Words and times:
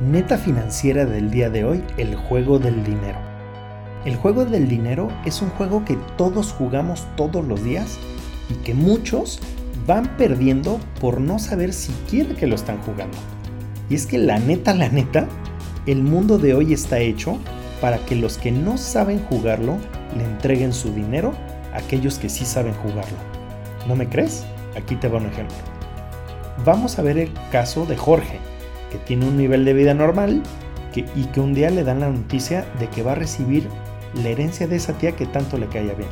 Neta 0.00 0.36
financiera 0.36 1.06
del 1.06 1.30
día 1.30 1.48
de 1.48 1.64
hoy, 1.64 1.82
el 1.96 2.16
juego 2.16 2.58
del 2.58 2.84
dinero. 2.84 3.18
El 4.04 4.16
juego 4.16 4.44
del 4.44 4.68
dinero 4.68 5.08
es 5.24 5.40
un 5.40 5.48
juego 5.48 5.86
que 5.86 5.96
todos 6.18 6.52
jugamos 6.52 7.06
todos 7.16 7.42
los 7.46 7.64
días 7.64 7.96
y 8.50 8.54
que 8.56 8.74
muchos 8.74 9.40
van 9.86 10.14
perdiendo 10.18 10.78
por 11.00 11.18
no 11.18 11.38
saber 11.38 11.72
siquiera 11.72 12.34
que 12.34 12.46
lo 12.46 12.56
están 12.56 12.76
jugando. 12.82 13.16
Y 13.88 13.94
es 13.94 14.04
que 14.04 14.18
la 14.18 14.38
neta, 14.38 14.74
la 14.74 14.90
neta, 14.90 15.26
el 15.86 16.02
mundo 16.02 16.36
de 16.36 16.52
hoy 16.52 16.74
está 16.74 16.98
hecho 16.98 17.38
para 17.80 17.96
que 17.96 18.16
los 18.16 18.36
que 18.36 18.52
no 18.52 18.76
saben 18.76 19.24
jugarlo 19.30 19.78
le 20.14 20.24
entreguen 20.24 20.74
su 20.74 20.92
dinero 20.92 21.32
a 21.72 21.78
aquellos 21.78 22.18
que 22.18 22.28
sí 22.28 22.44
saben 22.44 22.74
jugarlo. 22.74 23.16
¿No 23.88 23.96
me 23.96 24.06
crees? 24.06 24.44
Aquí 24.76 24.94
te 24.96 25.08
va 25.08 25.20
un 25.20 25.26
ejemplo. 25.26 25.56
Vamos 26.66 26.98
a 26.98 27.02
ver 27.02 27.16
el 27.16 27.30
caso 27.50 27.86
de 27.86 27.96
Jorge, 27.96 28.40
que 28.90 28.98
tiene 28.98 29.26
un 29.26 29.36
nivel 29.36 29.64
de 29.64 29.72
vida 29.72 29.94
normal 29.94 30.42
y 31.14 31.24
que 31.24 31.40
un 31.40 31.52
día 31.52 31.70
le 31.70 31.84
dan 31.84 32.00
la 32.00 32.08
noticia 32.08 32.64
de 32.78 32.88
que 32.88 33.02
va 33.02 33.12
a 33.12 33.16
recibir 33.16 33.68
la 34.14 34.30
herencia 34.30 34.66
de 34.66 34.76
esa 34.76 34.94
tía 34.94 35.12
que 35.12 35.26
tanto 35.26 35.58
le 35.58 35.66
caía 35.66 35.94
bien. 35.94 36.08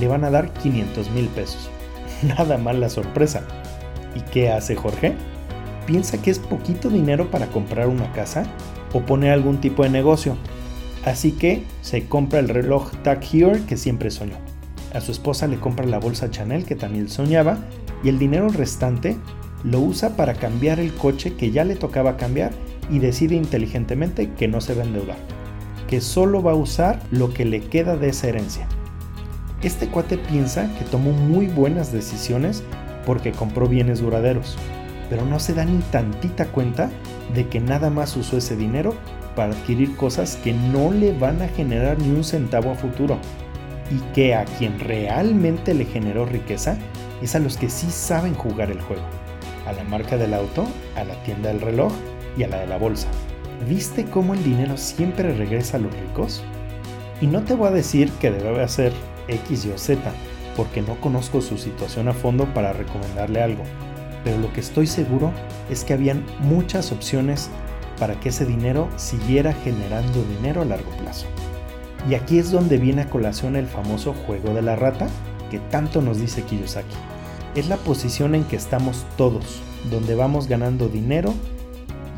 Le 0.00 0.08
van 0.08 0.24
a 0.24 0.30
dar 0.30 0.52
500 0.52 1.10
mil 1.10 1.26
pesos. 1.28 1.70
Nada 2.22 2.58
más 2.58 2.76
la 2.76 2.88
sorpresa. 2.88 3.42
¿Y 4.14 4.20
qué 4.20 4.50
hace 4.50 4.74
Jorge? 4.74 5.14
Piensa 5.86 6.20
que 6.20 6.30
es 6.30 6.38
poquito 6.38 6.88
dinero 6.88 7.30
para 7.30 7.46
comprar 7.46 7.86
una 7.86 8.12
casa 8.12 8.44
o 8.92 9.00
poner 9.00 9.32
algún 9.32 9.60
tipo 9.60 9.84
de 9.84 9.90
negocio. 9.90 10.36
Así 11.04 11.32
que 11.32 11.64
se 11.82 12.08
compra 12.08 12.40
el 12.40 12.48
reloj 12.48 12.90
Tag 13.02 13.22
Heuer 13.32 13.60
que 13.60 13.76
siempre 13.76 14.10
soñó. 14.10 14.36
A 14.92 15.00
su 15.00 15.12
esposa 15.12 15.46
le 15.46 15.58
compra 15.58 15.86
la 15.86 15.98
bolsa 15.98 16.30
Chanel 16.30 16.64
que 16.64 16.74
también 16.74 17.08
soñaba 17.08 17.58
y 18.02 18.08
el 18.08 18.18
dinero 18.18 18.48
restante 18.48 19.16
lo 19.66 19.80
usa 19.80 20.10
para 20.16 20.34
cambiar 20.34 20.78
el 20.78 20.94
coche 20.94 21.34
que 21.34 21.50
ya 21.50 21.64
le 21.64 21.74
tocaba 21.74 22.16
cambiar 22.16 22.52
y 22.88 23.00
decide 23.00 23.34
inteligentemente 23.34 24.30
que 24.30 24.46
no 24.46 24.60
se 24.60 24.74
va 24.74 24.82
a 24.82 24.86
endeudar, 24.86 25.16
que 25.88 26.00
solo 26.00 26.42
va 26.42 26.52
a 26.52 26.56
usar 26.56 27.00
lo 27.10 27.34
que 27.34 27.44
le 27.44 27.60
queda 27.60 27.96
de 27.96 28.10
esa 28.10 28.28
herencia. 28.28 28.68
Este 29.62 29.88
cuate 29.88 30.18
piensa 30.18 30.72
que 30.78 30.84
tomó 30.84 31.10
muy 31.10 31.48
buenas 31.48 31.92
decisiones 31.92 32.62
porque 33.04 33.32
compró 33.32 33.66
bienes 33.66 34.00
duraderos, 34.00 34.56
pero 35.10 35.26
no 35.26 35.40
se 35.40 35.54
da 35.54 35.64
ni 35.64 35.78
tantita 35.90 36.46
cuenta 36.46 36.90
de 37.34 37.48
que 37.48 37.58
nada 37.58 37.90
más 37.90 38.16
usó 38.16 38.36
ese 38.36 38.56
dinero 38.56 38.94
para 39.34 39.52
adquirir 39.52 39.96
cosas 39.96 40.36
que 40.36 40.52
no 40.52 40.92
le 40.92 41.12
van 41.12 41.42
a 41.42 41.48
generar 41.48 41.98
ni 41.98 42.10
un 42.10 42.22
centavo 42.22 42.70
a 42.70 42.76
futuro 42.76 43.18
y 43.90 43.98
que 44.14 44.34
a 44.36 44.44
quien 44.44 44.78
realmente 44.78 45.74
le 45.74 45.86
generó 45.86 46.24
riqueza 46.24 46.78
es 47.20 47.34
a 47.34 47.40
los 47.40 47.56
que 47.56 47.68
sí 47.68 47.90
saben 47.90 48.34
jugar 48.34 48.70
el 48.70 48.80
juego 48.80 49.02
a 49.66 49.72
la 49.72 49.84
marca 49.84 50.16
del 50.16 50.34
auto, 50.34 50.66
a 50.94 51.04
la 51.04 51.14
tienda 51.22 51.48
del 51.50 51.60
reloj 51.60 51.92
y 52.36 52.44
a 52.44 52.48
la 52.48 52.58
de 52.58 52.66
la 52.66 52.78
bolsa. 52.78 53.08
¿Viste 53.68 54.04
cómo 54.04 54.34
el 54.34 54.44
dinero 54.44 54.76
siempre 54.76 55.34
regresa 55.34 55.76
a 55.76 55.80
los 55.80 55.92
ricos? 55.92 56.42
Y 57.20 57.26
no 57.26 57.42
te 57.42 57.54
voy 57.54 57.68
a 57.68 57.72
decir 57.72 58.10
que 58.20 58.30
debe 58.30 58.62
hacer 58.62 58.92
X, 59.28 59.64
Y 59.64 59.70
o 59.70 59.78
Z, 59.78 60.00
porque 60.56 60.82
no 60.82 61.00
conozco 61.00 61.40
su 61.40 61.58
situación 61.58 62.08
a 62.08 62.12
fondo 62.12 62.44
para 62.54 62.72
recomendarle 62.72 63.42
algo, 63.42 63.64
pero 64.24 64.38
lo 64.38 64.52
que 64.52 64.60
estoy 64.60 64.86
seguro 64.86 65.32
es 65.70 65.84
que 65.84 65.94
habían 65.94 66.24
muchas 66.40 66.92
opciones 66.92 67.50
para 67.98 68.18
que 68.20 68.28
ese 68.28 68.44
dinero 68.44 68.88
siguiera 68.96 69.52
generando 69.52 70.22
dinero 70.24 70.62
a 70.62 70.66
largo 70.66 70.90
plazo. 70.98 71.26
Y 72.08 72.14
aquí 72.14 72.38
es 72.38 72.50
donde 72.50 72.76
viene 72.76 73.02
a 73.02 73.10
colación 73.10 73.56
el 73.56 73.66
famoso 73.66 74.12
juego 74.12 74.54
de 74.54 74.62
la 74.62 74.76
rata 74.76 75.08
que 75.50 75.58
tanto 75.58 76.02
nos 76.02 76.20
dice 76.20 76.42
Kiyosaki 76.42 76.94
es 77.56 77.68
la 77.68 77.78
posición 77.78 78.34
en 78.34 78.44
que 78.44 78.56
estamos 78.56 79.06
todos, 79.16 79.62
donde 79.90 80.14
vamos 80.14 80.46
ganando 80.46 80.88
dinero 80.88 81.32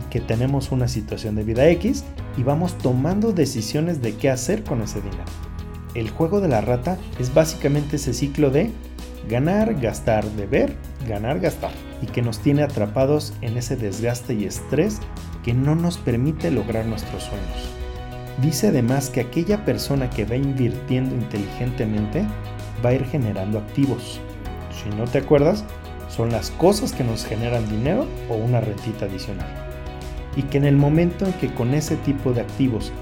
y 0.04 0.10
que 0.10 0.20
tenemos 0.20 0.72
una 0.72 0.88
situación 0.88 1.36
de 1.36 1.44
vida 1.44 1.68
X 1.68 2.04
y 2.36 2.42
vamos 2.42 2.76
tomando 2.78 3.32
decisiones 3.32 4.02
de 4.02 4.16
qué 4.16 4.30
hacer 4.30 4.64
con 4.64 4.82
ese 4.82 5.00
dinero. 5.00 5.24
El 5.94 6.10
juego 6.10 6.40
de 6.40 6.48
la 6.48 6.60
rata 6.60 6.98
es 7.18 7.32
básicamente 7.32 7.96
ese 7.96 8.14
ciclo 8.14 8.50
de 8.50 8.70
ganar, 9.28 9.74
gastar, 9.74 10.24
deber, 10.32 10.76
ganar, 11.06 11.38
gastar 11.38 11.70
y 12.02 12.06
que 12.06 12.22
nos 12.22 12.40
tiene 12.40 12.62
atrapados 12.62 13.32
en 13.40 13.56
ese 13.56 13.76
desgaste 13.76 14.34
y 14.34 14.44
estrés 14.44 14.98
que 15.44 15.54
no 15.54 15.74
nos 15.74 15.98
permite 15.98 16.50
lograr 16.50 16.86
nuestros 16.86 17.24
sueños. 17.24 17.70
Dice 18.42 18.68
además 18.68 19.10
que 19.10 19.20
aquella 19.20 19.64
persona 19.64 20.10
que 20.10 20.24
va 20.24 20.36
invirtiendo 20.36 21.14
inteligentemente 21.14 22.24
va 22.84 22.90
a 22.90 22.94
ir 22.94 23.04
generando 23.04 23.58
activos, 23.58 24.20
si 24.82 24.88
no 24.90 25.04
te 25.04 25.18
acuerdas, 25.18 25.64
son 26.08 26.30
las 26.30 26.50
cosas 26.50 26.92
que 26.92 27.04
nos 27.04 27.24
generan 27.24 27.68
dinero 27.68 28.06
o 28.28 28.36
una 28.36 28.60
rentita 28.60 29.06
adicional. 29.06 29.48
Y 30.36 30.42
que 30.42 30.58
en 30.58 30.64
el 30.64 30.76
momento 30.76 31.26
en 31.26 31.32
que 31.34 31.52
con 31.52 31.74
ese 31.74 31.96
tipo 31.96 32.32
de 32.32 32.42
activos 32.42 32.92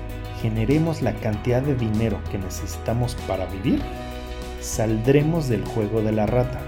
generemos 0.41 1.03
la 1.03 1.12
cantidad 1.15 1.62
de 1.62 1.75
dinero 1.75 2.19
que 2.31 2.38
necesitamos 2.38 3.15
para 3.26 3.47
vivir, 3.47 3.81
saldremos 4.60 5.48
del 5.48 5.65
juego 5.65 6.03
de 6.03 6.12
la 6.12 6.26
rata. 6.26 6.60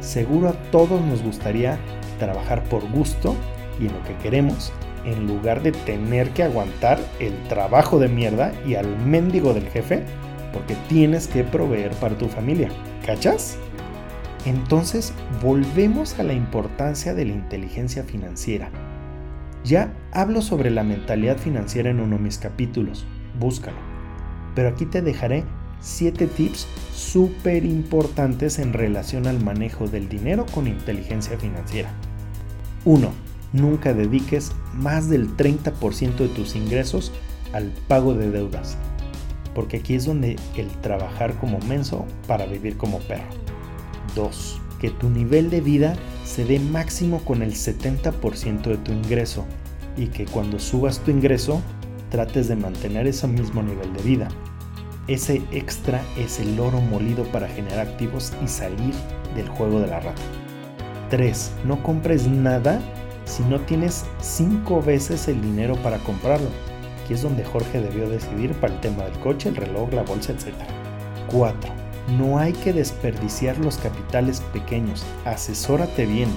Seguro 0.00 0.48
a 0.48 0.52
todos 0.70 1.00
nos 1.00 1.22
gustaría 1.22 1.78
trabajar 2.18 2.62
por 2.64 2.88
gusto 2.90 3.34
y 3.80 3.86
en 3.86 3.92
lo 3.92 4.02
que 4.02 4.16
queremos, 4.16 4.72
en 5.04 5.26
lugar 5.26 5.62
de 5.62 5.72
tener 5.72 6.30
que 6.30 6.42
aguantar 6.42 7.00
el 7.18 7.36
trabajo 7.48 7.98
de 7.98 8.08
mierda 8.08 8.52
y 8.66 8.74
al 8.74 8.96
mendigo 8.98 9.54
del 9.54 9.68
jefe, 9.68 10.04
porque 10.52 10.76
tienes 10.88 11.26
que 11.26 11.44
proveer 11.44 11.92
para 11.92 12.16
tu 12.18 12.28
familia. 12.28 12.68
¿Cachas? 13.04 13.56
Entonces 14.44 15.12
volvemos 15.40 16.18
a 16.18 16.24
la 16.24 16.32
importancia 16.32 17.14
de 17.14 17.24
la 17.24 17.32
inteligencia 17.32 18.02
financiera. 18.02 18.70
Ya 19.64 19.92
hablo 20.12 20.42
sobre 20.42 20.70
la 20.70 20.82
mentalidad 20.82 21.36
financiera 21.38 21.90
en 21.90 22.00
uno 22.00 22.16
de 22.16 22.22
mis 22.22 22.38
capítulos, 22.38 23.06
búscalo. 23.38 23.76
Pero 24.56 24.68
aquí 24.68 24.86
te 24.86 25.00
dejaré 25.00 25.44
7 25.80 26.26
tips 26.26 26.66
súper 26.92 27.64
importantes 27.64 28.58
en 28.58 28.72
relación 28.72 29.26
al 29.26 29.42
manejo 29.42 29.86
del 29.86 30.08
dinero 30.08 30.46
con 30.52 30.66
inteligencia 30.66 31.38
financiera. 31.38 31.90
1. 32.84 33.10
Nunca 33.52 33.94
dediques 33.94 34.52
más 34.74 35.08
del 35.08 35.36
30% 35.36 36.16
de 36.16 36.28
tus 36.28 36.56
ingresos 36.56 37.12
al 37.52 37.70
pago 37.86 38.14
de 38.14 38.30
deudas, 38.30 38.76
porque 39.54 39.76
aquí 39.76 39.94
es 39.94 40.06
donde 40.06 40.36
el 40.56 40.68
trabajar 40.80 41.34
como 41.34 41.58
menso 41.60 42.06
para 42.26 42.46
vivir 42.46 42.76
como 42.76 42.98
perro. 43.00 43.51
2. 44.14 44.60
Que 44.80 44.90
tu 44.90 45.08
nivel 45.08 45.50
de 45.50 45.60
vida 45.60 45.94
se 46.24 46.44
dé 46.44 46.58
máximo 46.58 47.20
con 47.24 47.42
el 47.42 47.52
70% 47.52 48.62
de 48.62 48.76
tu 48.78 48.92
ingreso 48.92 49.44
y 49.96 50.06
que 50.06 50.24
cuando 50.24 50.58
subas 50.58 51.00
tu 51.00 51.10
ingreso 51.10 51.60
trates 52.10 52.48
de 52.48 52.56
mantener 52.56 53.06
ese 53.06 53.26
mismo 53.26 53.62
nivel 53.62 53.92
de 53.94 54.02
vida. 54.02 54.28
Ese 55.08 55.42
extra 55.50 56.02
es 56.16 56.38
el 56.38 56.58
oro 56.60 56.80
molido 56.80 57.24
para 57.24 57.48
generar 57.48 57.80
activos 57.80 58.32
y 58.44 58.48
salir 58.48 58.94
del 59.34 59.48
juego 59.48 59.80
de 59.80 59.88
la 59.88 60.00
rata. 60.00 60.22
3. 61.10 61.52
No 61.64 61.82
compres 61.82 62.26
nada 62.26 62.80
si 63.24 63.42
no 63.44 63.60
tienes 63.60 64.04
5 64.20 64.82
veces 64.82 65.28
el 65.28 65.40
dinero 65.40 65.76
para 65.82 65.98
comprarlo. 65.98 66.48
Aquí 67.02 67.14
es 67.14 67.22
donde 67.22 67.44
Jorge 67.44 67.80
debió 67.80 68.08
decidir 68.08 68.52
para 68.54 68.74
el 68.74 68.80
tema 68.80 69.04
del 69.04 69.18
coche, 69.20 69.48
el 69.48 69.56
reloj, 69.56 69.92
la 69.92 70.02
bolsa, 70.02 70.32
etc. 70.32 70.54
4 71.30 71.81
no 72.08 72.38
hay 72.38 72.52
que 72.52 72.72
desperdiciar 72.72 73.58
los 73.58 73.76
capitales 73.76 74.40
pequeños, 74.52 75.04
asesórate 75.24 76.06
bien. 76.06 76.28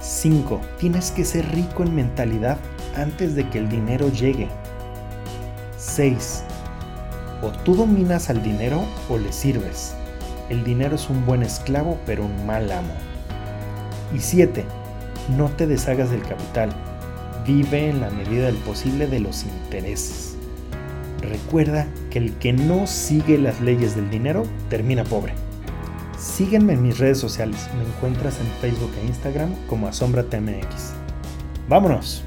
5. 0.00 0.60
Tienes 0.78 1.10
que 1.10 1.24
ser 1.24 1.50
rico 1.54 1.82
en 1.82 1.94
mentalidad 1.94 2.58
antes 2.94 3.34
de 3.34 3.48
que 3.48 3.58
el 3.58 3.68
dinero 3.68 4.10
llegue. 4.12 4.48
6. 5.78 6.44
O 7.42 7.48
tú 7.64 7.74
dominas 7.74 8.28
al 8.28 8.42
dinero 8.42 8.84
o 9.08 9.16
le 9.16 9.32
sirves. 9.32 9.94
El 10.50 10.62
dinero 10.62 10.96
es 10.96 11.08
un 11.08 11.24
buen 11.24 11.42
esclavo 11.42 11.98
pero 12.04 12.26
un 12.26 12.46
mal 12.46 12.70
amo. 12.70 12.94
Y 14.14 14.20
7. 14.20 14.64
No 15.36 15.48
te 15.48 15.66
deshagas 15.66 16.10
del 16.10 16.22
capital. 16.22 16.70
Vive 17.46 17.88
en 17.88 18.00
la 18.02 18.10
medida 18.10 18.46
del 18.46 18.56
posible 18.56 19.06
de 19.06 19.20
los 19.20 19.44
intereses. 19.44 20.33
Recuerda 21.28 21.86
que 22.10 22.18
el 22.18 22.34
que 22.34 22.52
no 22.52 22.86
sigue 22.86 23.38
las 23.38 23.60
leyes 23.60 23.96
del 23.96 24.10
dinero 24.10 24.44
termina 24.68 25.04
pobre. 25.04 25.34
Sígueme 26.18 26.74
en 26.74 26.82
mis 26.82 26.98
redes 26.98 27.18
sociales, 27.18 27.68
me 27.76 27.84
encuentras 27.84 28.40
en 28.40 28.46
Facebook 28.60 28.92
e 29.02 29.06
Instagram 29.06 29.54
como 29.68 29.88
AsombraTMX. 29.88 30.92
¡Vámonos! 31.68 32.24